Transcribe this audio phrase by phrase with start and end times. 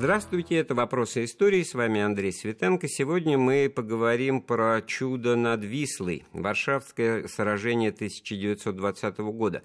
[0.00, 2.88] Здравствуйте, это «Вопросы истории», с вами Андрей Светенко.
[2.88, 9.62] Сегодня мы поговорим про чудо над Вислой, Варшавское сражение 1920 года.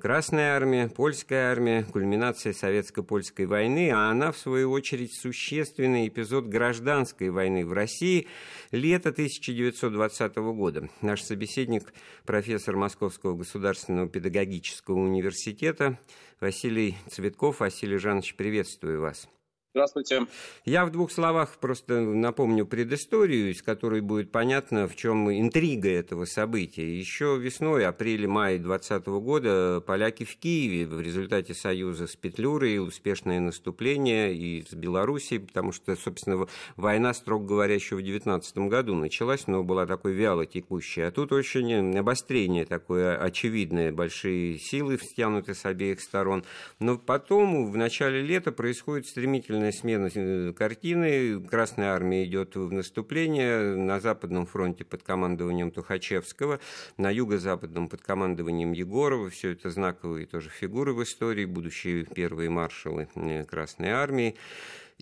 [0.00, 7.30] Красная армия, польская армия, кульминация советско-польской войны, а она, в свою очередь, существенный эпизод гражданской
[7.30, 8.26] войны в России
[8.72, 10.88] лета 1920 года.
[11.02, 11.94] Наш собеседник,
[12.26, 16.00] профессор Московского государственного педагогического университета
[16.40, 17.60] Василий Цветков.
[17.60, 19.28] Василий Жанович, приветствую вас.
[19.78, 20.26] Здравствуйте.
[20.64, 26.24] Я в двух словах просто напомню предысторию, из которой будет понятно, в чем интрига этого
[26.24, 26.98] события.
[26.98, 34.34] Еще весной, апреле-мае 2020 года поляки в Киеве в результате союза с Петлюрой, успешное наступление
[34.34, 39.62] и с Белоруссией, потому что, собственно, война, строго говоря, еще в 19 году началась, но
[39.62, 41.02] была такой вяло текущей.
[41.02, 46.42] А тут очень обострение такое очевидное, большие силы стянуты с обеих сторон.
[46.80, 51.40] Но потом, в начале лета, происходит стремительно стремительная смена э, картины.
[51.40, 56.60] Красная армия идет в наступление на Западном фронте под командованием Тухачевского,
[56.96, 59.30] на Юго-Западном под командованием Егорова.
[59.30, 64.36] Все это знаковые тоже фигуры в истории, будущие первые маршалы э, Красной армии.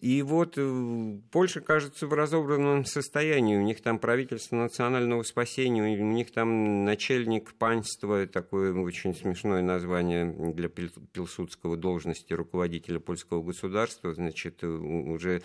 [0.01, 3.57] И вот э, Польша, кажется, в разобранном состоянии.
[3.57, 10.27] У них там правительство национального спасения, у них там начальник панства, такое очень смешное название
[10.53, 15.41] для Пилсудского должности руководителя польского государства, значит, э, уже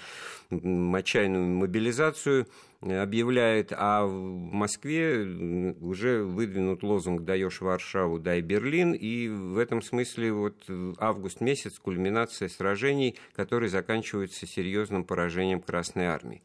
[0.49, 2.45] отчаянную мобилизацию
[2.81, 10.33] объявляет, а в Москве уже выдвинут лозунг «Даешь Варшаву, дай Берлин», и в этом смысле
[10.33, 10.65] вот
[10.97, 16.41] август месяц, кульминация сражений, которые заканчиваются серьезным поражением Красной Армии.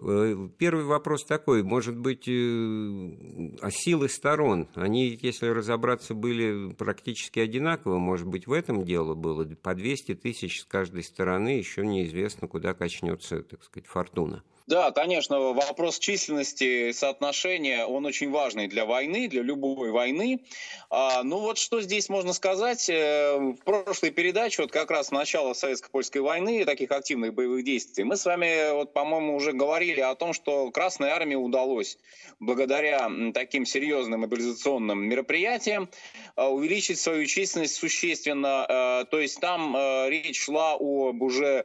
[0.00, 7.40] Э, первый вопрос такой, может быть, э, а силы сторон, они, если разобраться, были практически
[7.40, 12.48] одинаковы, может быть, в этом дело было, по 200 тысяч с каждой стороны, еще неизвестно,
[12.48, 14.42] куда качнется, так сказать, фортуна.
[14.68, 20.40] Да, конечно, вопрос численности, соотношения, он очень важный для войны, для любой войны.
[20.90, 22.86] А, ну вот что здесь можно сказать.
[22.90, 28.18] Э, в прошлой передаче, вот как раз начало Советско-Польской войны, таких активных боевых действий, мы
[28.18, 31.96] с вами, вот, по-моему, уже говорили о том, что Красной Армии удалось
[32.38, 35.88] благодаря таким серьезным мобилизационным мероприятиям
[36.36, 38.66] а, увеличить свою численность существенно.
[38.68, 39.74] А, то есть там
[40.10, 41.64] речь шла об уже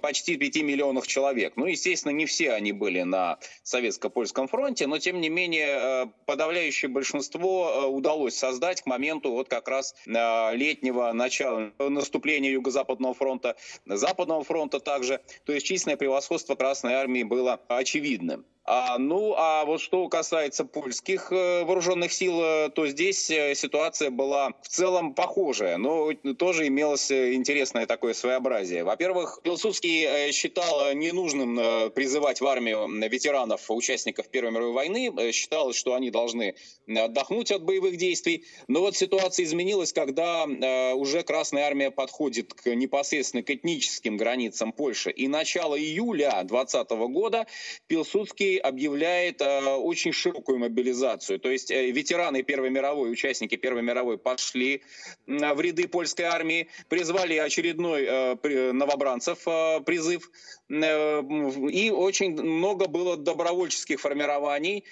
[0.00, 1.54] почти 5 миллионах человек.
[1.56, 6.90] Ну, естественно, не все они были на советско-польском фронте, но тем не менее э, подавляющее
[6.90, 13.56] большинство э, удалось создать к моменту вот как раз э, летнего начала наступления Юго-Западного фронта,
[13.86, 15.20] Западного фронта также.
[15.44, 18.44] То есть численное превосходство Красной Армии было очевидным.
[18.64, 24.10] А, ну, а вот что касается польских э, вооруженных сил, э, то здесь э, ситуация
[24.10, 28.84] была в целом похожая, но тоже имелось интересное такое своеобразие.
[28.84, 36.10] Во-первых, Пилсудский считал ненужным призывать в армию ветеранов, участников Первой мировой войны, считал, что они
[36.10, 36.54] должны
[36.86, 38.44] отдохнуть от боевых действий.
[38.68, 40.44] Но вот ситуация изменилась, когда
[40.94, 45.10] уже Красная армия подходит к непосредственно к этническим границам Польши.
[45.10, 47.46] И начало июля 2020 года
[47.88, 51.38] Пилсудский объявляет э, очень широкую мобилизацию.
[51.38, 54.82] То есть э, ветераны Первой мировой, участники Первой мировой пошли
[55.26, 59.44] в ряды польской армии, призвали очередной э, новобранцев
[59.84, 60.30] призыв.
[60.70, 64.84] И очень много было добровольческих формирований,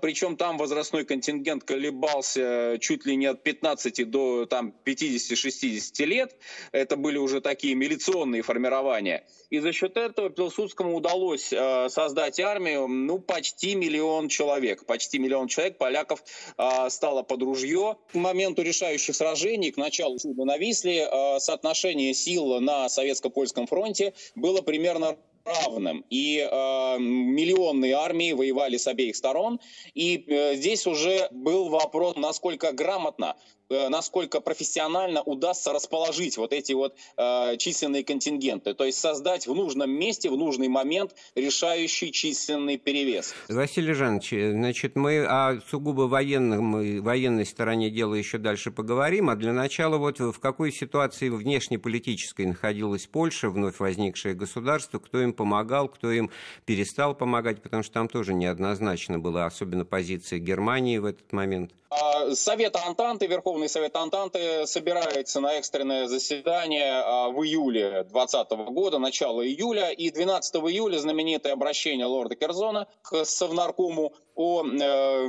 [0.00, 6.36] причем там возрастной контингент колебался чуть ли не от 15 до там, 50-60 лет.
[6.70, 9.26] Это были уже такие милиционные формирования.
[9.50, 14.86] И за счет этого Пилсудскому удалось создать армию, ну, почти миллион человек.
[14.86, 16.24] Почти миллион человек поляков
[16.56, 17.96] э, стало под ружье.
[18.12, 24.14] К моменту решающих сражений, к началу чуда на Висле, э, соотношение сил на советско-польском фронте
[24.34, 26.04] было примерно равным.
[26.10, 29.60] И э, миллионные армии воевали с обеих сторон.
[29.94, 33.36] И э, здесь уже был вопрос, насколько грамотно
[33.70, 39.90] насколько профессионально удастся расположить вот эти вот э, численные контингенты, то есть создать в нужном
[39.90, 43.34] месте, в нужный момент решающий численный перевес.
[43.48, 49.52] Василий Жанович, значит, мы о сугубо военном, военной стороне дела еще дальше поговорим, а для
[49.52, 56.10] начала вот в какой ситуации внешнеполитической находилась Польша, вновь возникшее государство, кто им помогал, кто
[56.10, 56.30] им
[56.64, 61.72] перестал помогать, потому что там тоже неоднозначно была, особенно позиция Германии в этот момент.
[61.88, 68.98] А, Совет Антанты, Верховный Совет Антанты собирается на экстренное заседание а, в июле 2020 года,
[68.98, 75.28] начало июля, и 12 июля знаменитое обращение лорда Керзона к Совнаркому о э,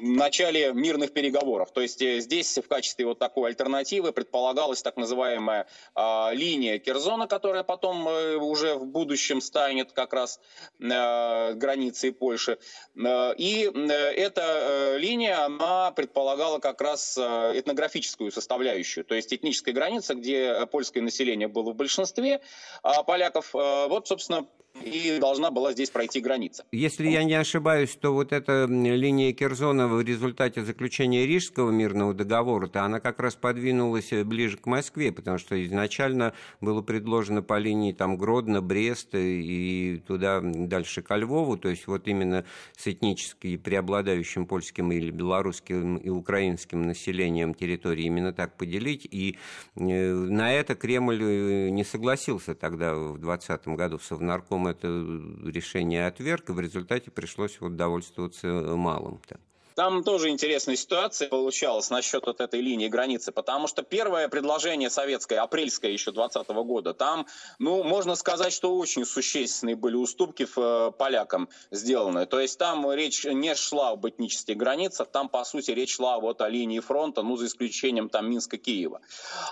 [0.00, 1.72] начале мирных переговоров.
[1.72, 5.66] То есть э, здесь в качестве вот такой альтернативы предполагалась так называемая
[5.96, 10.40] э, линия Керзона, которая потом э, уже в будущем станет как раз
[10.78, 12.58] э, границей Польши.
[12.94, 20.66] Э, и эта линия, она предполагала как раз этнографическую составляющую, то есть этническая граница, где
[20.70, 22.40] польское население было в большинстве,
[22.82, 24.46] а поляков, вот, собственно,
[24.84, 26.64] и должна была здесь пройти граница.
[26.72, 32.68] Если я не ошибаюсь, то вот эта линия Керзона в результате заключения Рижского мирного договора,
[32.68, 37.58] то она как раз подвинулась э, ближе к Москве, потому что изначально было предложено по
[37.58, 42.44] линии там Гродно, Брест и туда дальше ко Львову, то есть вот именно
[42.76, 49.36] с этнически преобладающим польским или белорусским и украинским населением территории именно так поделить, и
[49.76, 54.88] э, на это Кремль э, не согласился тогда в 2020 году в Совнарком это
[55.44, 58.46] решение отверг, и в результате пришлось вот довольствоваться
[58.76, 59.38] малым-то.
[59.76, 65.38] Там тоже интересная ситуация получалась насчет вот этой линии границы, потому что первое предложение советское,
[65.38, 67.26] апрельское еще 2020 года, там,
[67.58, 72.24] ну, можно сказать, что очень существенные были уступки э, полякам сделаны.
[72.24, 76.40] То есть там речь не шла об этнических границах, там, по сути, речь шла вот
[76.40, 79.02] о линии фронта, ну, за исключением там Минска-Киева.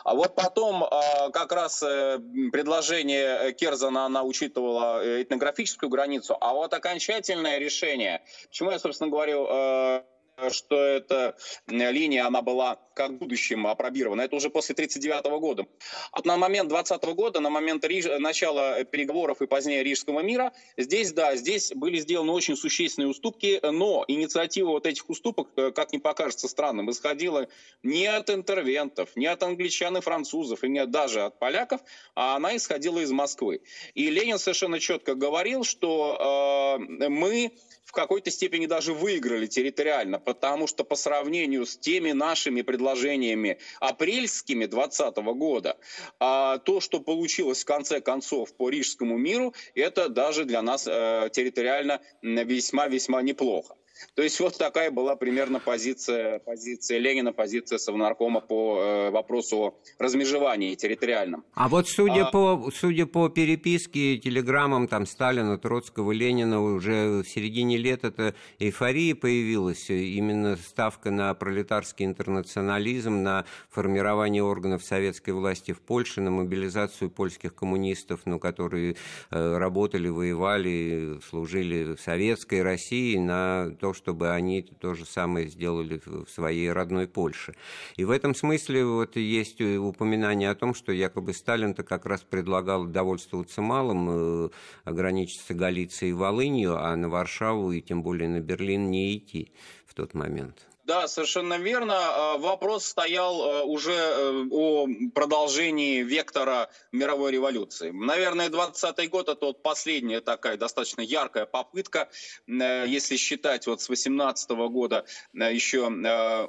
[0.04, 2.18] А вот потом э, как раз э,
[2.50, 10.04] предложение Керзана, она учитывала этнографическую границу, а вот окончательное решение, почему я, собственно, говорю,
[10.50, 11.36] что эта
[11.66, 14.22] линия, она была как в будущем опробирована.
[14.22, 15.66] Это уже после 1939 года.
[16.12, 18.06] От на момент 20 года, на момент Риж...
[18.18, 24.04] начала переговоров и позднее Рижского мира, здесь, да, здесь были сделаны очень существенные уступки, но
[24.08, 27.48] инициатива вот этих уступок, э, как не покажется странным, исходила
[27.82, 31.80] не от интервентов, не от англичан и французов, и не даже от поляков,
[32.14, 33.60] а она исходила из Москвы.
[33.94, 37.52] И Ленин совершенно четко говорил, что э, мы
[37.94, 45.16] какой-то степени даже выиграли территориально, потому что по сравнению с теми нашими предложениями апрельскими 2020
[45.36, 45.76] года,
[46.20, 51.28] а то, что получилось в конце концов по Рижскому миру, это даже для нас э,
[51.32, 53.76] территориально весьма-весьма неплохо.
[54.14, 59.74] То есть вот такая была примерно позиция, позиция Ленина, позиция Совнаркома по э, вопросу о
[59.98, 61.44] размежевании территориальном.
[61.54, 62.30] А вот судя, а...
[62.30, 69.14] по, судя по переписке, телеграммам там Сталина, Троцкого, Ленина, уже в середине лет эта эйфория
[69.14, 77.10] появилась, именно ставка на пролетарский интернационализм, на формирование органов советской власти в Польше, на мобилизацию
[77.10, 78.96] польских коммунистов, ну, которые
[79.30, 86.00] э, работали, воевали, служили в советской России, на то, чтобы они то же самое сделали
[86.04, 87.54] в своей родной Польше.
[87.96, 92.84] И в этом смысле вот есть упоминание о том, что якобы Сталин-то как раз предлагал
[92.84, 94.48] довольствоваться малым, э,
[94.84, 99.52] ограничиться Галицией и Волынью, а на Варшаву и тем более на Берлин не идти
[99.86, 100.66] в тот момент.
[100.84, 101.94] Да, совершенно верно.
[101.96, 107.90] А, вопрос стоял э, уже э, о продолжении вектора мировой революции.
[107.90, 112.10] Наверное, 20 год это вот последняя такая достаточно яркая попытка,
[112.46, 115.88] э, если считать вот с 18 года еще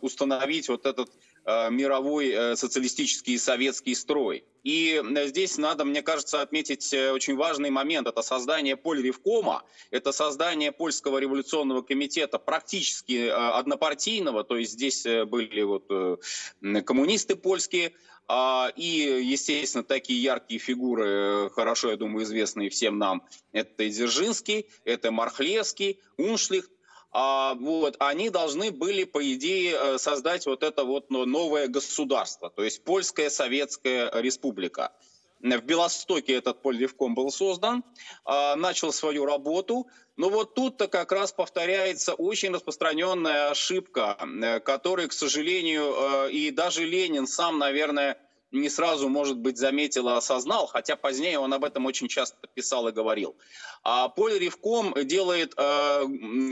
[0.01, 4.43] установить вот этот Э, мировой э, социалистический и советский строй.
[4.63, 8.07] И э, здесь надо, мне кажется, отметить очень важный момент.
[8.07, 15.87] Это создание Польревкома, это создание Польского революционного комитета практически однопартийного, то есть здесь были вот
[16.83, 17.93] коммунисты польские,
[18.27, 25.11] а, и, естественно, такие яркие фигуры, хорошо, я думаю, известные всем нам, это Дзержинский, это
[25.11, 26.74] Мархлевский, Уншлихт, а,
[27.17, 32.83] вот, они должны были, по идее, э, создать вот это вот новое государство, то есть
[32.83, 34.91] Польская Советская Республика.
[35.39, 37.83] В Белостоке этот Польдевком был создан,
[38.23, 45.09] а, начал свою работу, но вот тут-то как раз повторяется очень распространенная ошибка, э, которую,
[45.09, 48.17] к сожалению, э, и даже Ленин сам, наверное,
[48.61, 52.87] не сразу, может быть, заметил и осознал, хотя позднее он об этом очень часто писал
[52.87, 53.35] и говорил.
[53.83, 56.05] А Поль Ревком делает э,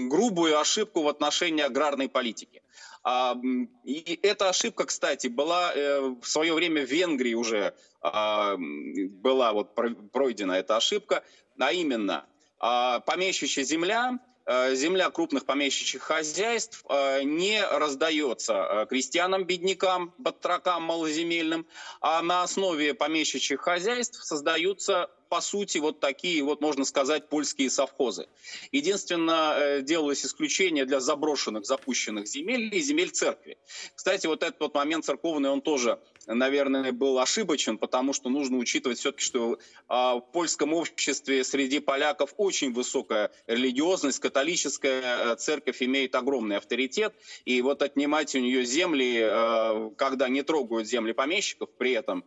[0.09, 2.61] грубую ошибку в отношении аграрной политики.
[3.03, 3.35] А,
[3.83, 9.75] и эта ошибка, кстати, была э, в свое время в Венгрии уже э, была вот
[10.11, 11.23] пройдена эта ошибка,
[11.59, 12.25] а именно
[12.61, 21.65] э, помещичья земля земля крупных помещичьих хозяйств э, не раздается э, крестьянам-беднякам, батракам малоземельным,
[22.01, 28.27] а на основе помещичьих хозяйств создаются по сути, вот такие, вот можно сказать, польские совхозы.
[28.71, 33.57] Единственное, делалось исключение для заброшенных, запущенных земель и земель церкви.
[33.95, 35.97] Кстати, вот этот вот момент церковный, он тоже
[36.27, 42.73] наверное, был ошибочен, потому что нужно учитывать все-таки, что в польском обществе среди поляков очень
[42.73, 47.13] высокая религиозность, католическая церковь имеет огромный авторитет,
[47.45, 49.19] и вот отнимать у нее земли,
[49.97, 52.23] когда не трогают земли помещиков, при этом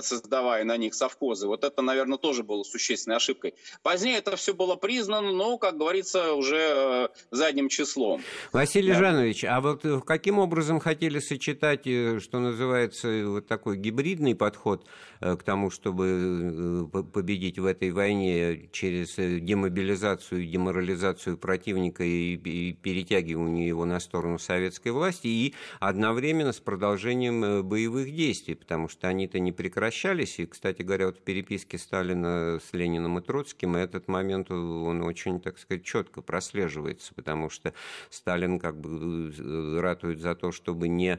[0.00, 3.54] создавая на них совхозы, вот это, наверное, тоже было существенной ошибкой.
[3.82, 8.22] Позднее это все было признано, но, как говорится, уже задним числом.
[8.52, 8.98] Василий да.
[8.98, 14.86] Жанович, а вот э, каким образом хотели сочетать, э, что называется, вот такой гибридный подход
[15.20, 23.84] э, к тому, чтобы победить в этой войне через демобилизацию деморализацию противника и, перетягивание его
[23.84, 30.38] на сторону советской власти, и одновременно с продолжением боевых действий, потому что они-то не прекращались,
[30.38, 35.40] и, кстати говоря, вот в переписке Сталина с Лениным и Троцким этот момент, он очень,
[35.40, 37.72] так сказать, четко прослеживается, потому что
[38.10, 41.18] Сталин как бы э, ратует за то, чтобы не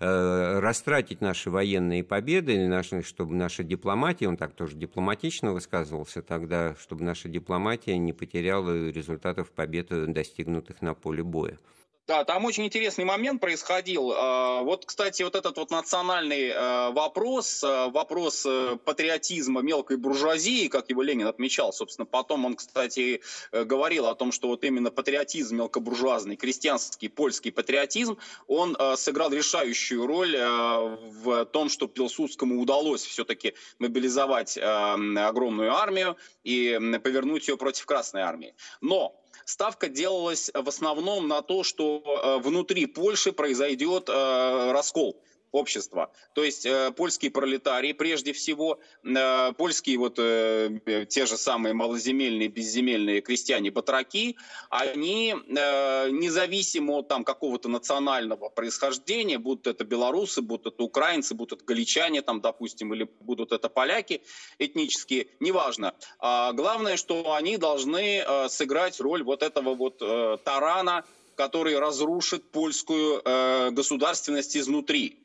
[0.00, 6.74] э, растратить наши военные победы, наши, чтобы наша дипломатия, он так тоже дипломатично высказывался тогда,
[6.80, 11.58] чтобы наша дипломатия не потеряла результатов побед, достигнутых на поле боя.
[12.06, 14.12] Да, там очень интересный момент происходил.
[14.14, 20.68] А, вот, кстати, вот этот вот национальный а, вопрос, а, вопрос э, патриотизма мелкой буржуазии,
[20.68, 24.92] как его Ленин отмечал, собственно, потом он, кстати, э, говорил о том, что вот именно
[24.92, 33.54] патриотизм мелкобуржуазный, крестьянский, польский патриотизм, он сыграл решающую роль в том, что Пилсудскому удалось все-таки
[33.78, 38.54] мобилизовать огромную армию и повернуть ее против Красной армии.
[38.80, 45.18] Но ставка делалась в основном на то, что э, внутри Польши произойдет э, раскол
[45.56, 46.10] общества.
[46.34, 52.48] То есть э, польские пролетарии, прежде всего, э, польские вот э, те же самые малоземельные,
[52.48, 54.36] безземельные крестьяне-батраки,
[54.70, 61.60] они э, независимо от там какого-то национального происхождения, будут это белорусы, будут это украинцы, будут
[61.60, 64.22] это галичане, там, допустим, или будут это поляки
[64.58, 65.94] этнические, неважно.
[66.18, 71.04] А главное, что они должны э, сыграть роль вот этого вот э, тарана,
[71.36, 75.18] который разрушит польскую э, государственность изнутри.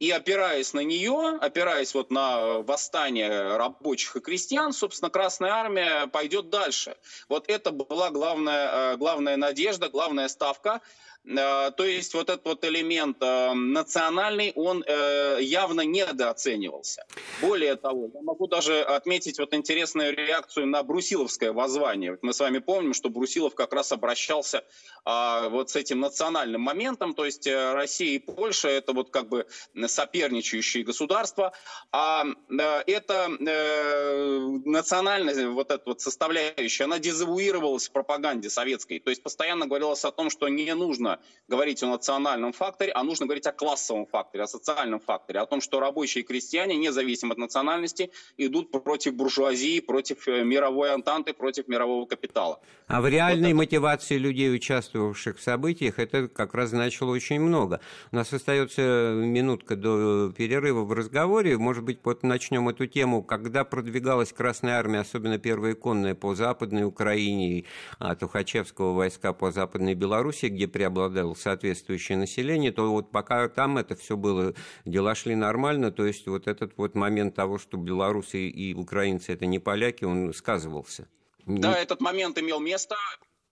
[0.00, 6.50] И опираясь на нее, опираясь вот на восстание рабочих и крестьян, собственно, Красная Армия пойдет
[6.50, 6.96] дальше.
[7.28, 10.80] Вот это была главная, э, главная надежда, главная ставка.
[11.26, 17.06] Э, то есть вот этот вот элемент э, национальный, он э, явно недооценивался.
[17.40, 22.18] Более того, я могу даже отметить вот интересную реакцию на брусиловское воззвание.
[22.22, 24.64] Мы с вами помним, что Брусилов как раз обращался
[25.04, 29.46] вот с этим национальным моментом, то есть Россия и Польша это вот как бы
[29.86, 31.52] соперничающие государства,
[31.92, 33.28] а это
[34.64, 40.10] национальная вот эта вот составляющая, она дезавуировалась в пропаганде советской, то есть постоянно говорилось о
[40.10, 41.13] том, что не нужно
[41.48, 45.60] говорить о национальном факторе, а нужно говорить о классовом факторе, о социальном факторе, о том,
[45.60, 51.68] что рабочие и крестьяне, независимо от национальности, идут против буржуазии, против э, мировой антанты, против
[51.68, 52.60] мирового капитала.
[52.86, 57.80] А в реальной вот мотивации людей, участвовавших в событиях, это как раз значило очень много.
[58.12, 61.56] У нас остается минутка до перерыва в разговоре.
[61.58, 63.22] Может быть, вот начнем эту тему.
[63.22, 67.64] Когда продвигалась Красная Армия, особенно первая конная по Западной Украине,
[67.98, 73.78] а Тухачевского войска по Западной Белоруссии, где преобладал преобладало соответствующее население, то вот пока там
[73.78, 78.48] это все было, дела шли нормально, то есть вот этот вот момент того, что белорусы
[78.48, 81.08] и украинцы это не поляки, он сказывался.
[81.46, 82.96] Да, этот момент имел место,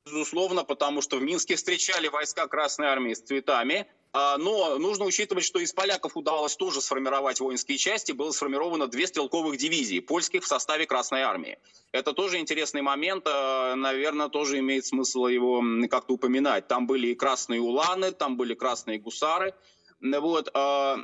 [0.06, 5.58] безусловно, потому что в Минске встречали войска Красной Армии с цветами, но нужно учитывать, что
[5.58, 8.12] из поляков удавалось тоже сформировать воинские части.
[8.12, 11.58] Было сформировано две стрелковых дивизии, польских в составе Красной Армии.
[11.92, 16.68] Это тоже интересный момент, а, наверное, тоже имеет смысл его как-то упоминать.
[16.68, 19.54] Там были и красные уланы, там были красные гусары,
[20.02, 20.50] вот.
[20.54, 20.96] А,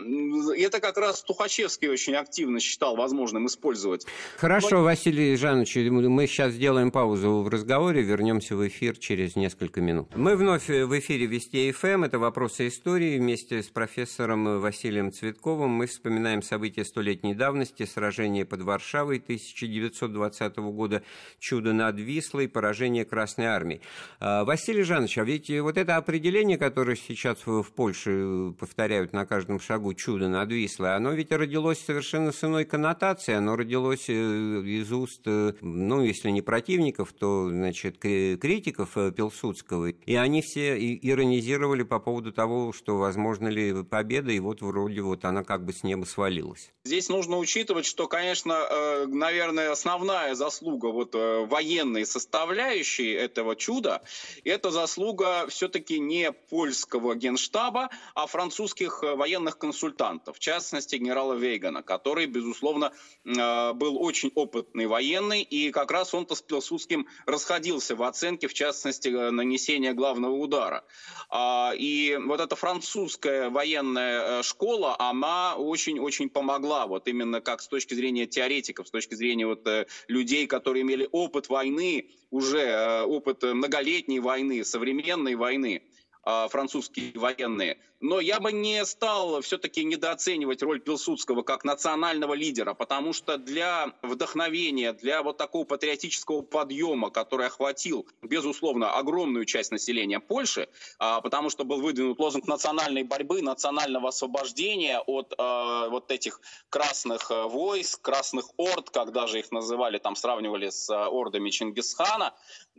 [0.57, 4.07] это как раз Тухачевский очень активно считал возможным использовать.
[4.37, 4.83] Хорошо, Но...
[4.83, 10.09] Василий Жанович, мы сейчас сделаем паузу в разговоре, вернемся в эфир через несколько минут.
[10.17, 12.05] Мы вновь в эфире Вести ФМ, эм.
[12.05, 13.19] это «Вопросы истории».
[13.19, 21.03] Вместе с профессором Василием Цветковым мы вспоминаем события столетней давности, сражение под Варшавой 1920 года,
[21.39, 23.81] чудо над Вислой, поражение Красной Армии.
[24.19, 29.27] А, Василий Жанович, а ведь вот это определение, которое сейчас в Польше повторяется, повторяют на
[29.27, 34.13] каждом шагу чудо над Вислой, оно ведь родилось совершенно с иной коннотацией, оно родилось э,
[34.13, 40.79] из уст, э, ну, если не противников, то, значит, критиков э, Пилсудского, и они все
[40.79, 45.75] иронизировали по поводу того, что возможно ли победа, и вот вроде вот она как бы
[45.75, 46.73] с неба свалилась.
[46.85, 54.01] Здесь нужно учитывать, что, конечно, наверное, основная заслуга вот военной составляющей этого чуда,
[54.45, 61.83] это заслуга все-таки не польского генштаба, а французского французских военных консультантов, в частности генерала Вейгана,
[61.83, 62.93] который, безусловно,
[63.25, 69.09] был очень опытный военный, и как раз он-то с Пилсудским расходился в оценке, в частности,
[69.09, 70.85] нанесения главного удара.
[71.31, 77.95] А, и вот эта французская военная школа, она очень-очень помогла, вот именно как с точки
[77.95, 79.67] зрения теоретиков, с точки зрения вот
[80.09, 85.83] людей, которые имели опыт войны, уже э, опыт многолетней войны, современной войны,
[86.25, 87.79] французские военные.
[88.01, 93.93] Но я бы не стал все-таки недооценивать роль Пилсудского как национального лидера, потому что для
[94.03, 100.69] вдохновения, для вот такого патриотического подъема, который охватил, безусловно, огромную часть населения Польши,
[101.01, 107.31] а, потому что был выдвинут лозунг национальной борьбы, национального освобождения от а, вот этих красных
[107.31, 112.33] войск, красных орд, как даже их называли, там сравнивали с ордами Чингисхана.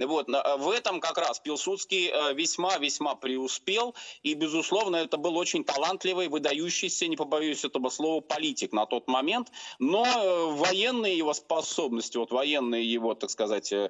[0.05, 6.27] Вот, в этом как раз Пилсудский весьма-весьма э, преуспел, и, безусловно, это был очень талантливый,
[6.27, 12.31] выдающийся, не побоюсь этого слова, политик на тот момент, но э, военные его способности, вот
[12.31, 13.89] военные его, так сказать, э,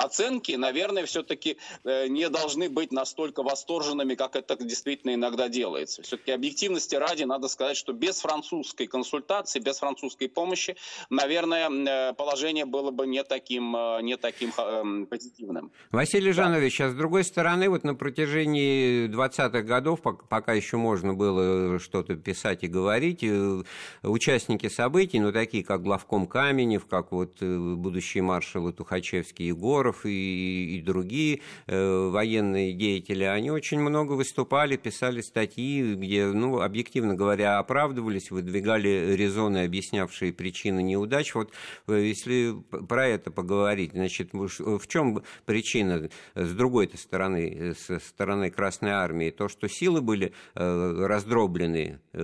[0.00, 6.02] оценки, наверное, все-таки не должны быть настолько восторженными, как это действительно иногда делается.
[6.02, 10.76] Все-таки объективности ради надо сказать, что без французской консультации, без французской помощи,
[11.10, 14.52] наверное, положение было бы не таким, не таким
[15.08, 15.70] позитивным.
[15.90, 16.86] Василий Жанович, да.
[16.86, 22.64] а с другой стороны, вот на протяжении 20-х годов пока еще можно было что-то писать
[22.64, 23.62] и говорить, э,
[24.02, 30.78] участники событий, ну, такие как главком Каменев, как вот э, будущие маршалы Тухачевский, Егоров и,
[30.78, 37.58] и другие э, военные деятели, они очень много выступали, писали статьи, где, ну, объективно говоря,
[37.58, 41.34] оправдывались, выдвигали резоны, объяснявшие причины неудач.
[41.34, 41.52] Вот
[41.86, 42.54] если
[42.88, 44.32] про это поговорить, значит,
[44.76, 49.30] в чем причина с другой-то стороны, со стороны Красной Армии?
[49.30, 52.00] То, что силы были э, раздроблены.
[52.12, 52.18] Э,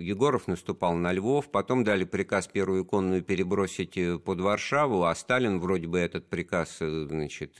[0.00, 5.58] Егоров наступал на Львов, потом дали приказ первую конную перебросить э, под Варшаву, а Сталин
[5.58, 7.56] вроде бы этот приказ значит,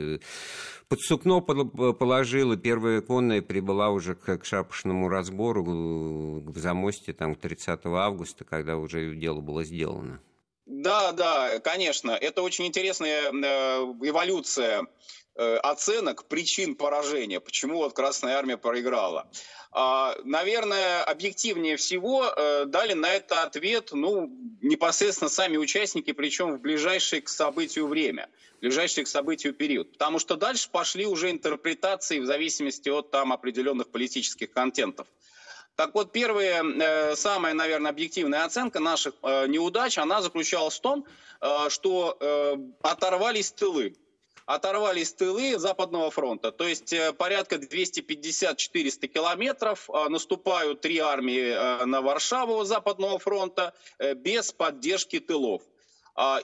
[0.88, 7.80] под сукно положил, и первая конная прибыла уже к, шапошному разбору в Замосте там, 30
[7.86, 10.20] августа, когда уже дело было сделано.
[10.70, 12.12] Да, да, конечно.
[12.12, 14.86] Это очень интересная эволюция
[15.36, 19.30] Э, оценок причин поражения, почему вот Красная Армия проиграла.
[19.72, 24.28] А, наверное, объективнее всего э, дали на это ответ ну,
[24.60, 28.28] непосредственно сами участники, причем в ближайшее к событию время,
[28.58, 29.92] в ближайший к событию период.
[29.92, 35.06] Потому что дальше пошли уже интерпретации в зависимости от там определенных политических контентов.
[35.80, 41.06] Так вот, первая, э, самая, наверное, объективная оценка наших неудач, она заключалась в том,
[41.70, 42.18] что
[42.82, 43.94] оторвались тылы
[44.54, 46.50] оторвались тылы Западного фронта.
[46.50, 53.74] То есть э, порядка 250-400 километров э, наступают три армии э, на Варшаву Западного фронта
[54.16, 55.62] без поддержки тылов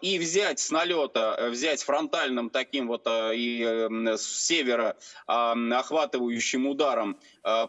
[0.00, 7.18] и взять с налета, взять фронтальным таким вот и с севера охватывающим ударом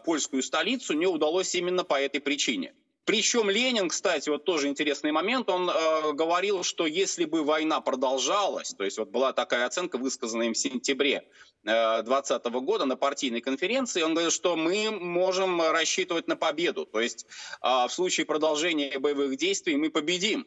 [0.04, 2.72] польскую столицу не удалось именно по этой причине.
[3.08, 8.74] Причем Ленин, кстати, вот тоже интересный момент, он э, говорил, что если бы война продолжалась,
[8.74, 11.26] то есть вот была такая оценка, высказанная им в сентябре
[11.62, 16.84] 2020 э, года на партийной конференции, он говорил, что мы можем рассчитывать на победу.
[16.84, 17.24] То есть
[17.62, 20.46] э, в случае продолжения боевых действий мы победим,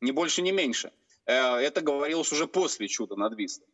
[0.00, 0.92] ни больше, ни меньше.
[1.26, 3.68] Э, это говорилось уже после чуда над Вислой.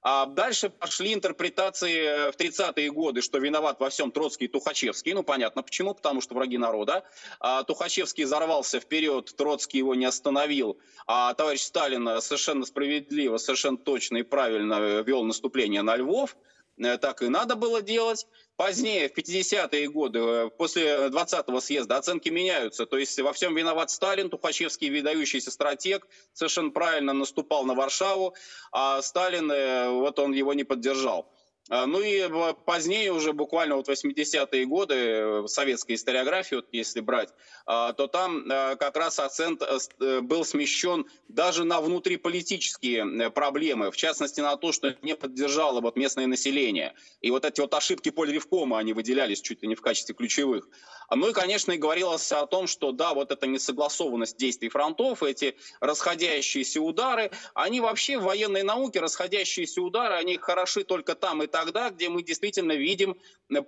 [0.00, 5.12] А дальше пошли интерпретации э, в 30-е годы, что виноват во всем Троцкий и Тухачевский.
[5.12, 7.04] Ну, понятно почему, потому что враги народа.
[7.40, 14.18] А Тухачевский взорвался вперед, Троцкий его не остановил, а товарищ Сталин совершенно справедливо, совершенно точно
[14.18, 16.36] и правильно э, вел наступление на Львов.
[16.78, 18.26] Э, так и надо было делать.
[18.58, 22.86] Позднее, в 50-е годы, э, после 20-го съезда, оценки меняются.
[22.86, 28.34] То есть во всем виноват Сталин, Тухачевский, выдающийся стратег, совершенно правильно наступал на Варшаву,
[28.72, 31.32] а Сталин, э, вот он его не поддержал.
[31.68, 32.28] А, ну и
[32.64, 37.34] позднее, уже буквально вот 80-е годы, э, советской историографии, вот если брать,
[37.66, 43.96] а, то там э, как раз акцент э, был смещен даже на внутриполитические проблемы, в
[43.96, 46.94] частности на то, что не поддержало вот местное население.
[47.20, 50.68] И вот эти вот ошибки Польревкома, они выделялись чуть ли не в качестве ключевых.
[51.10, 55.56] Ну и, конечно, и говорилось о том, что да, вот эта несогласованность действий фронтов, эти
[55.80, 61.90] расходящиеся удары, они вообще в военной науке, расходящиеся удары, они хороши только там и тогда,
[61.90, 63.16] где мы действительно видим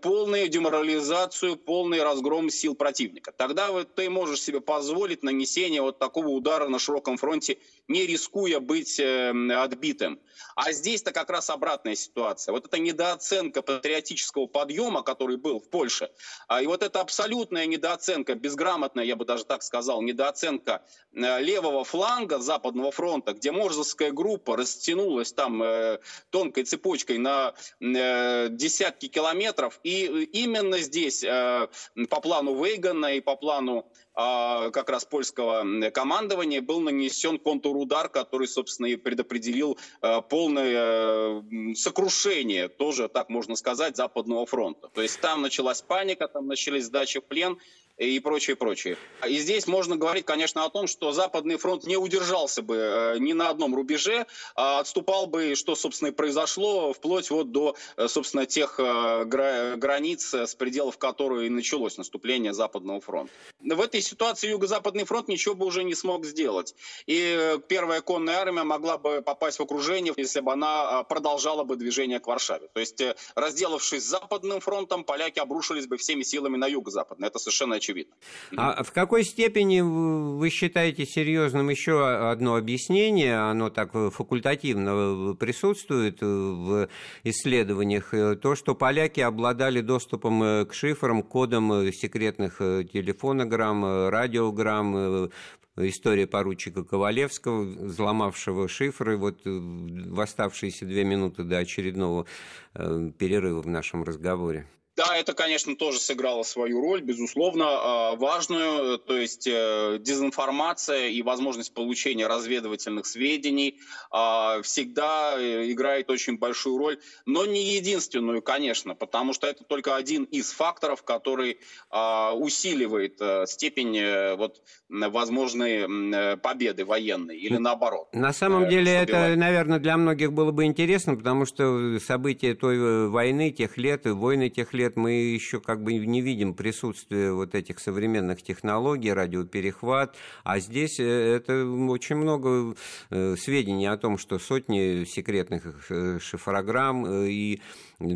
[0.01, 3.33] полную деморализацию, полный разгром сил противника.
[3.33, 7.59] Тогда вот ты можешь себе позволить нанесение вот такого удара на широком фронте
[7.91, 10.21] не рискуя быть отбитым.
[10.57, 12.53] А здесь-то как раз обратная ситуация.
[12.53, 16.11] Вот эта недооценка патриотического подъема, который был в Польше,
[16.49, 21.85] а, и вот эта абсолютная недооценка, безграмотная, я бы даже так сказал, недооценка э, левого
[21.85, 25.99] фланга Западного фронта, где Морзовская группа растянулась там э,
[26.31, 29.81] тонкой цепочкой на э, десятки километров.
[29.83, 37.39] И именно здесь по плану Вейгана и по плану как раз польского командования был нанесен
[37.39, 41.45] контрудар, который, собственно, и предопределил а, полное
[41.75, 44.89] сокрушение, тоже так можно сказать, Западного фронта.
[44.89, 47.59] То есть там началась паника, там начались сдачи в плен,
[48.01, 48.97] и прочее, прочее.
[49.29, 53.35] И здесь можно говорить, конечно, о том, что Западный фронт не удержался бы э, ни
[53.35, 58.47] на одном рубеже, а отступал бы, что, собственно, и произошло, вплоть вот до, э, собственно,
[58.47, 63.33] тех э, границ, с пределов которой и началось наступление Западного фронта.
[63.61, 66.75] В этой ситуации Юго-Западный фронт ничего бы уже не смог сделать.
[67.07, 72.19] И первая конная армия могла бы попасть в окружение, если бы она продолжала бы движение
[72.19, 72.69] к Варшаве.
[72.73, 73.03] То есть,
[73.35, 77.29] разделавшись с Западным фронтом, поляки обрушились бы всеми силами на Юго-Западный.
[77.29, 78.15] Это совершенно очевидно очевидно.
[78.57, 86.89] А в какой степени вы считаете серьезным еще одно объяснение, оно так факультативно присутствует в
[87.25, 95.31] исследованиях, то, что поляки обладали доступом э, к шифрам, кодам э, секретных э, телефонограмм, радиограмм,
[95.77, 102.27] история поручика Ковалевского, взломавшего шифры вот в оставшиеся две минуты до очередного
[102.75, 104.67] перерыва в нашем разговоре.
[104.97, 111.23] Да, это, конечно, тоже сыграло свою роль, безусловно, а, важную, то есть э, дезинформация и
[111.23, 113.79] возможность получения разведывательных сведений
[114.11, 119.95] а, всегда э, играет очень большую роль, но не единственную, конечно, потому что это только
[119.95, 128.09] один из факторов, который а, усиливает э, степень вот, возможной победы военной или наоборот.
[128.13, 133.51] На самом деле это, наверное, для многих было бы интересно, потому что события той войны,
[133.51, 137.79] тех лет, войны тех лет, лет мы еще как бы не видим присутствия вот этих
[137.79, 142.75] современных технологий, радиоперехват, а здесь э, это очень много
[143.11, 147.61] э, сведений о том, что сотни секретных э, шифрограмм и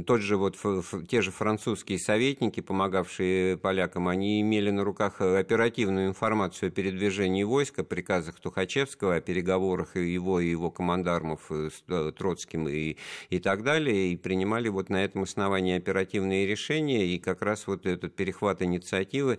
[0.07, 0.57] тот же вот
[1.09, 7.81] те же французские советники, помогавшие полякам, они имели на руках оперативную информацию о передвижении войск,
[7.81, 12.97] о приказах Тухачевского, о переговорах его и его командармов с Троцким и,
[13.29, 17.85] и так далее, и принимали вот на этом основании оперативные решения, и как раз вот
[17.85, 19.39] этот перехват инициативы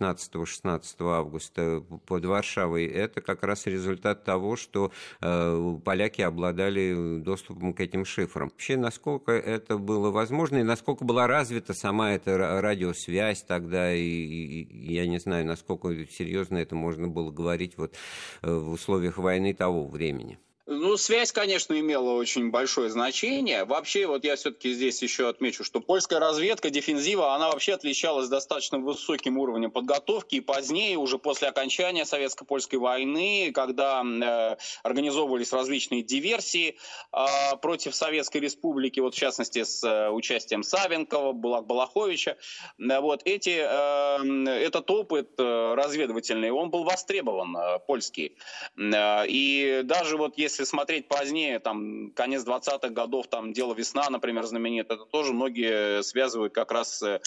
[0.00, 7.80] 15-16 августа под Варшавой, это как раз результат того, что э, поляки обладали доступом к
[7.80, 8.48] этим шифрам.
[8.48, 14.92] Вообще, насколько это было возможно, и насколько была развита сама эта радиосвязь тогда, и, и
[14.92, 17.94] я не знаю, насколько серьезно это можно было говорить вот
[18.42, 20.38] э, в условиях войны того времени.
[20.66, 23.66] Ну, связь, конечно, имела очень большое значение.
[23.66, 28.78] Вообще, вот я все-таки здесь еще отмечу, что польская разведка, дефензива, она вообще отличалась достаточно
[28.78, 30.36] высоким уровнем подготовки.
[30.36, 36.78] И позднее, уже после окончания Советско-Польской войны, когда э, организовывались различные диверсии
[37.12, 42.38] э, против Советской Республики, вот в частности с э, участием Савенкова, Булак Балаховича,
[42.78, 48.38] э, вот эти, э, этот опыт э, разведывательный, он был востребован, э, польский.
[48.78, 54.08] Э, и даже вот если если смотреть позднее, там, конец 20-х годов, там, дело «Весна»,
[54.08, 57.20] например, знаменит, это тоже многие связывают как раз с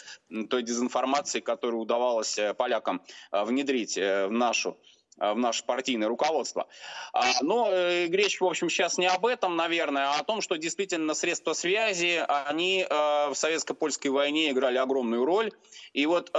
[0.50, 4.78] той дезинформацией, которую удавалось э, полякам э, внедрить э, в нашу
[5.18, 6.68] в наше партийное руководство.
[7.14, 11.14] А, но речь, в общем, сейчас не об этом, наверное, а о том, что действительно
[11.14, 15.52] средства связи, они в советско-польской войне играли огромную роль.
[15.94, 16.32] И вот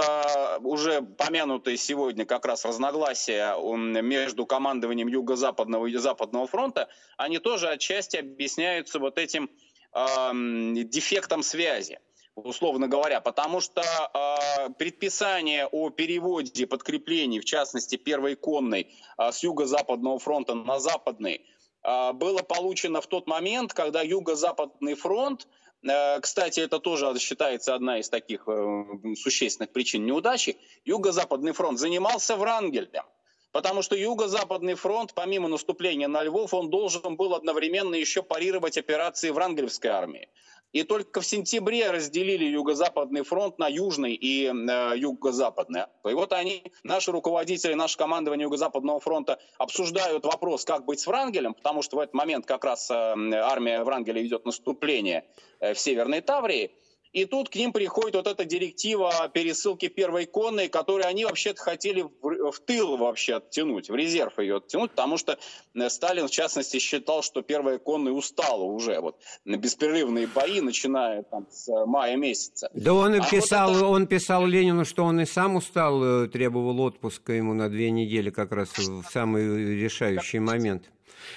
[0.61, 3.55] уже помянутые сегодня как раз разногласия
[4.01, 6.87] между командованием Юго-Западного и Западного фронта,
[7.17, 9.49] они тоже отчасти объясняются вот этим
[9.93, 11.99] дефектом связи
[12.43, 19.43] условно говоря, потому что э, предписание о переводе подкреплений, в частности первой конной, э, с
[19.43, 21.45] юго-западного фронта на западный,
[21.83, 25.47] э, было получено в тот момент, когда юго-западный фронт,
[25.83, 28.83] э, кстати, это тоже считается одна из таких э,
[29.15, 33.03] существенных причин неудачи, юго-западный фронт занимался Врангелем.
[33.51, 39.31] Потому что Юго-Западный фронт, помимо наступления на Львов, он должен был одновременно еще парировать операции
[39.31, 40.29] Врангелевской армии.
[40.71, 45.85] И только в сентябре разделили Юго-Западный фронт на Южный и э, Юго-Западный.
[46.07, 51.55] И вот они, наши руководители, наше командование Юго-Западного фронта обсуждают вопрос, как быть с Врангелем,
[51.55, 55.25] потому что в этот момент как раз э, армия Врангеля ведет наступление
[55.59, 56.71] э, в Северной Таврии.
[57.11, 62.03] И тут к ним приходит вот эта директива пересылки первой конной, которую они вообще-то хотели
[62.21, 65.39] в тыл вообще оттянуть, в резерв ее оттянуть, потому что
[65.73, 71.23] э, Сталин, в частности, считал, что первая конная устала уже вот на беспрерывные бои, начиная
[71.23, 72.69] там с э, мая месяца.
[72.75, 73.85] Да он и а писал, вот это...
[73.87, 78.51] он писал Ленину, что он и сам устал, требовал отпуска ему на две недели как
[78.51, 80.91] раз в самый решающий момент.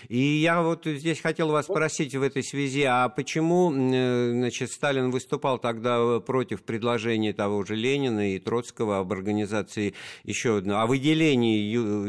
[0.08, 5.58] И я вот здесь хотел вас спросить в этой связи, а почему значит, Сталин выступал
[5.58, 11.58] тогда против предложения того же Ленина и Троцкого об организации еще одного, о выделении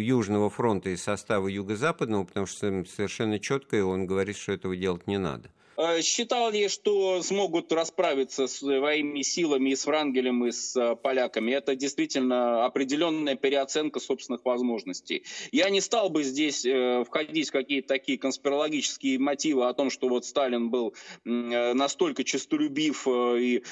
[0.01, 5.17] Южного фронта из состава Юго-Западного, потому что совершенно четко он говорит, что этого делать не
[5.17, 5.49] надо.
[5.75, 11.51] Э, считал ли, что смогут расправиться своими силами с Врангелем, и с э, поляками?
[11.51, 15.23] Это действительно определенная переоценка собственных возможностей.
[15.51, 20.09] Я не стал бы здесь э, входить в какие-то такие конспирологические мотивы о том, что
[20.09, 23.63] вот Сталин был настолько честолюбив и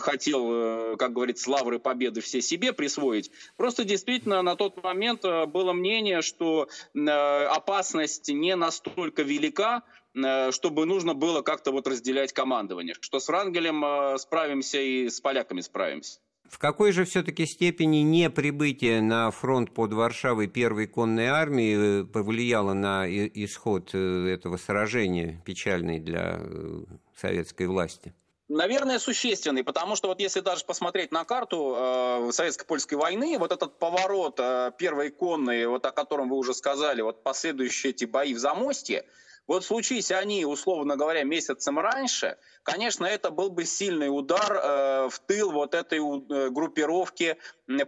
[0.00, 3.30] хотел, как говорится, лавры победы все себе присвоить.
[3.56, 9.97] Просто действительно на тот момент было мнение, что опасность не настолько велика, Э,
[10.52, 15.60] чтобы нужно было как-то вот разделять командование, что с Рангелем э, справимся и с поляками
[15.60, 16.20] справимся.
[16.48, 22.04] В какой же все-таки степени не прибытие на фронт под Варшавой первой конной армии э,
[22.04, 26.40] повлияло на исход этого сражения, печальный для
[27.14, 28.14] советской власти?
[28.48, 33.78] Наверное, существенный, потому что вот если даже посмотреть на карту э, советско-польской войны, вот этот
[33.78, 38.38] поворот э, первой конной, вот о котором вы уже сказали, вот последующие эти бои в
[38.38, 39.04] Замостье,
[39.48, 45.18] вот случись они, условно говоря, месяцем раньше, конечно, это был бы сильный удар э, в
[45.26, 47.38] тыл вот этой э, группировки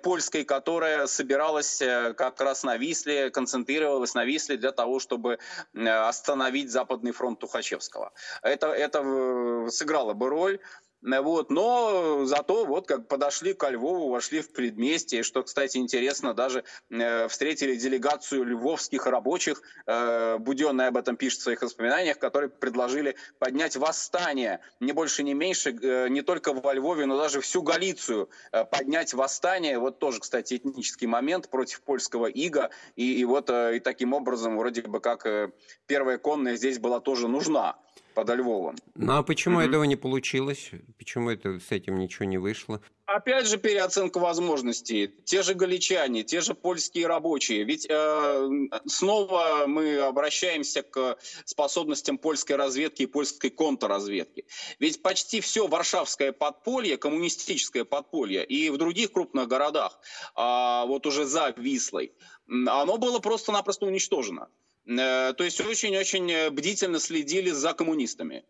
[0.02, 5.38] польской, которая собиралась э, как раз на Висле, концентрировалась на Висле для того, чтобы
[5.74, 8.12] э, остановить Западный фронт Тухачевского.
[8.42, 10.60] Это, это э, сыграло бы роль.
[11.02, 16.64] Вот, но зато вот как подошли ко Львову, вошли в предместье, что, кстати, интересно, даже
[16.90, 23.16] э, встретили делегацию львовских рабочих, э, Буденный об этом пишет в своих воспоминаниях, которые предложили
[23.38, 28.28] поднять восстание, не больше, не меньше, э, не только во Львове, но даже всю Галицию
[28.52, 33.76] э, поднять восстание, вот тоже, кстати, этнический момент против польского ига, и, и вот э,
[33.76, 35.50] и таким образом вроде бы как э,
[35.86, 37.78] первая конная здесь была тоже нужна
[38.14, 38.76] подо Львовом.
[38.94, 39.68] Ну а почему mm-hmm.
[39.68, 40.70] этого не получилось?
[40.98, 42.80] Почему это с этим ничего не вышло?
[43.06, 45.08] Опять же переоценка возможностей.
[45.24, 47.64] Те же галичане, те же польские рабочие.
[47.64, 48.48] Ведь э,
[48.86, 54.44] снова мы обращаемся к способностям польской разведки и польской контрразведки.
[54.78, 59.98] Ведь почти все варшавское подполье, коммунистическое подполье и в других крупных городах,
[60.36, 62.12] э, вот уже за Вислой,
[62.48, 64.48] оно было просто-напросто уничтожено.
[64.90, 68.44] Э, то есть очень-очень э, бдительно следили за коммунистами.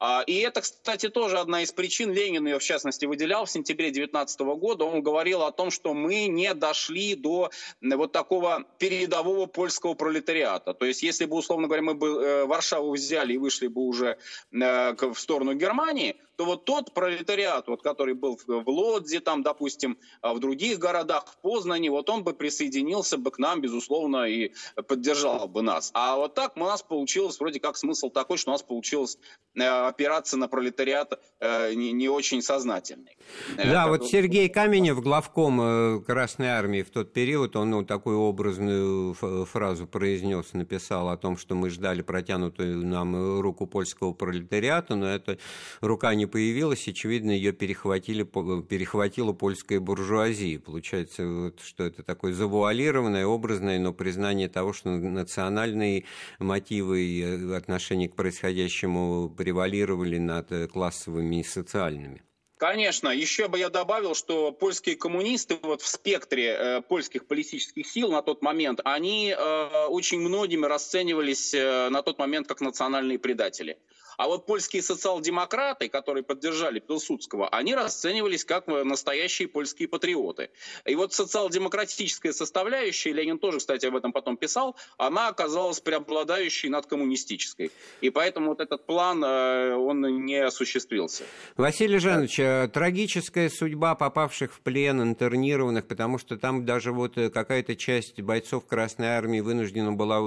[0.00, 2.12] А, и это, кстати, тоже одна из причин.
[2.12, 4.84] Ленин ее, в частности, выделял в сентябре 19 года.
[4.84, 10.74] Он говорил о том, что мы не дошли до вот такого передового польского пролетариата.
[10.74, 14.18] То есть, если бы, условно говоря, мы бы э, Варшаву взяли и вышли бы уже
[14.50, 20.34] в сторону Германии, то вот тот пролетариат, вот, который был в Лодзе, там, допустим, а
[20.34, 24.52] в других городах, в Познане, вот он бы присоединился бы к нам, безусловно, и
[24.88, 25.90] поддержал бы нас.
[25.94, 29.18] А вот так у нас получилось, вроде как смысл такой, что у нас получилось
[29.54, 33.16] э, опираться на пролетариат э, не, не очень сознательный.
[33.56, 39.14] Э, да, вот Сергей Каменев, главком Красной Армии в тот период, он ну, такую образную
[39.14, 45.38] фразу произнес, написал о том, что мы ждали протянутую нам руку польского пролетариата, но эта
[45.80, 50.58] рука не не появилась, очевидно, ее перехватили, перехватила польская буржуазия.
[50.58, 56.04] Получается, вот, что это такое завуалированное, образное, но признание того, что национальные
[56.38, 62.22] мотивы и отношения к происходящему превалировали над классовыми и социальными.
[62.56, 68.10] Конечно, еще бы я добавил, что польские коммунисты вот в спектре э, польских политических сил
[68.10, 73.76] на тот момент, они э, очень многими расценивались э, на тот момент как национальные предатели.
[74.16, 80.50] А вот польские социал-демократы, которые поддержали Пилсудского, они расценивались как настоящие польские патриоты.
[80.84, 86.86] И вот социал-демократическая составляющая, Ленин тоже, кстати, об этом потом писал, она оказалась преобладающей над
[86.86, 87.70] коммунистической.
[88.00, 91.24] И поэтому вот этот план, э, он не осуществился.
[91.56, 97.30] Василий Жанович, э, трагическая судьба попавших в плен, интернированных, потому что там даже вот э,
[97.30, 100.20] какая-то часть бойцов Красной Армии вынуждена была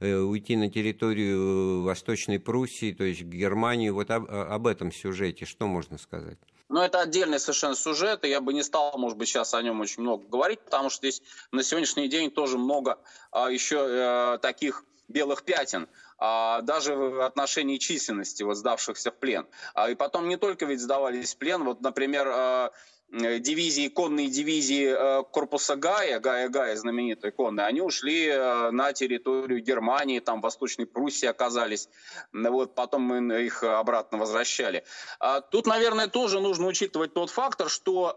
[0.00, 3.90] уйти на территорию Восточной Пруссии, то есть к Германии.
[3.90, 6.38] Вот об, об этом сюжете что можно сказать?
[6.68, 9.80] Ну, это отдельный совершенно сюжет, и я бы не стал, может быть, сейчас о нем
[9.80, 12.98] очень много говорить, потому что здесь на сегодняшний день тоже много
[13.32, 19.46] а, еще а, таких белых пятен, а, даже в отношении численности вот, сдавшихся в плен.
[19.74, 22.70] А, и потом не только ведь сдавались в плен, вот, например, Э,
[23.10, 29.60] дивизии, конные дивизии э, корпуса Гая, Гая Гая, знаменитые конные, они ушли э, на территорию
[29.60, 31.88] Германии, там Восточной Пруссии оказались,
[32.32, 34.84] вот потом мы их обратно возвращали.
[35.18, 38.16] А тут, наверное, тоже нужно учитывать тот фактор, что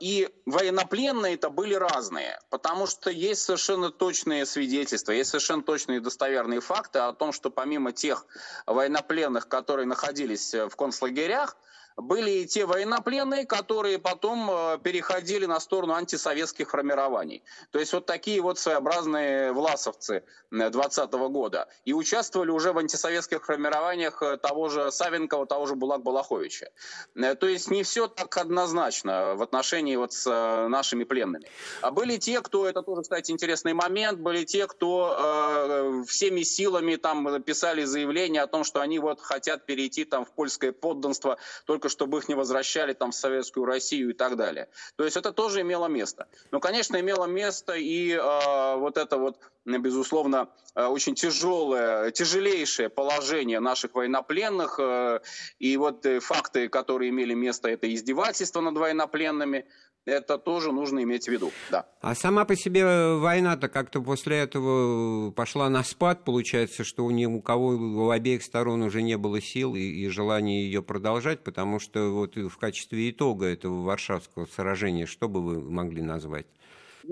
[0.00, 6.60] и военнопленные это были разные, потому что есть совершенно точные свидетельства, есть совершенно точные достоверные
[6.60, 8.26] факты о том, что помимо тех
[8.66, 11.56] военнопленных, которые находились в концлагерях,
[11.96, 17.42] были и те военнопленные, которые потом э, переходили на сторону антисоветских формирований.
[17.70, 21.68] То есть вот такие вот своеобразные власовцы 20 -го года.
[21.84, 26.68] И участвовали уже в антисоветских формированиях э, того же Савенкова, того же Булак Балаховича.
[27.14, 30.30] Э, то есть не все так однозначно в отношении вот с
[30.68, 31.46] нашими пленными.
[31.82, 36.96] А были те, кто, это тоже, кстати, интересный момент, были те, кто э, всеми силами
[36.96, 41.79] там писали заявление о том, что они вот хотят перейти там в польское подданство, только
[41.88, 44.68] чтобы их не возвращали там в Советскую Россию и так далее.
[44.96, 46.28] То есть это тоже имело место.
[46.50, 53.60] Но, конечно, имело место и э, вот это вот, безусловно, э, очень тяжелое, тяжелейшее положение
[53.60, 54.78] наших военнопленных.
[54.78, 55.20] Э,
[55.58, 59.66] и вот э, факты, которые имели место, это издевательство над военнопленными,
[60.04, 61.86] это тоже нужно иметь в виду, да.
[62.00, 67.26] А сама по себе война-то как-то после этого пошла на спад, получается, что у ни
[67.26, 71.78] у кого у обеих сторон уже не было сил и, и желания ее продолжать, потому
[71.78, 76.46] что вот в качестве итога этого Варшавского сражения, что бы вы могли назвать?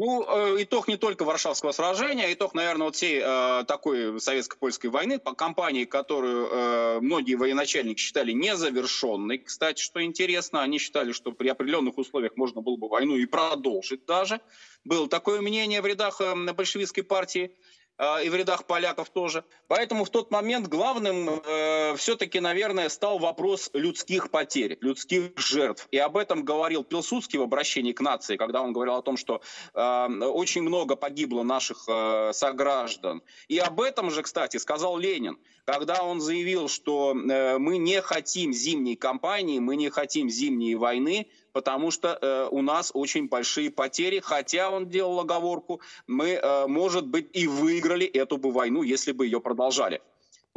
[0.00, 4.90] Ну, э, итог не только Варшавского сражения, а итог, наверное, вот всей э, такой советско-польской
[4.90, 9.38] войны, по кампании, которую э, многие военачальники считали незавершенной.
[9.38, 14.06] Кстати, что интересно, они считали, что при определенных условиях можно было бы войну и продолжить
[14.06, 14.40] даже.
[14.84, 17.50] Было такое мнение в рядах э, большевистской партии.
[17.98, 19.44] А, и в рядах поляков тоже.
[19.66, 25.88] Поэтому в тот момент главным э, все-таки, наверное, стал вопрос людских потерь, людских жертв.
[25.90, 29.40] И об этом говорил Пилсудский в обращении к нации, когда он говорил о том, что
[29.74, 33.20] э, очень много погибло наших э, сограждан.
[33.48, 35.36] И об этом же, кстати, сказал Ленин,
[35.68, 41.26] когда он заявил, что э, мы не хотим зимней кампании, мы не хотим зимней войны,
[41.52, 47.06] потому что э, у нас очень большие потери, хотя он делал оговорку, мы, э, может
[47.06, 50.00] быть, и выиграли эту бы войну, если бы ее продолжали.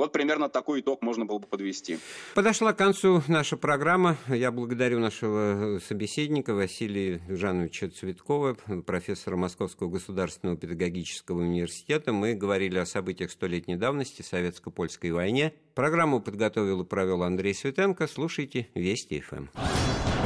[0.02, 2.00] Вот примерно такой итог можно было бы подвести.
[2.34, 4.18] Подошла к концу наша программа.
[4.28, 12.14] Я благодарю нашего собеседника Василия Жановича Цветкова, профессора Московского государственного педагогического университета.
[12.14, 15.54] Мы говорили о событиях столетней давности, советско-польской войне.
[15.76, 18.08] Программу подготовил и провел Андрей Светенко.
[18.08, 19.50] Слушайте Вести ФМ.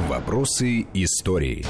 [0.07, 1.65] Вопросы истории.